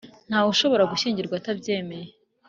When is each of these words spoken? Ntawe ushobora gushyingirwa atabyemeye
Ntawe 0.29 0.47
ushobora 0.55 0.89
gushyingirwa 0.91 1.35
atabyemeye 1.37 2.09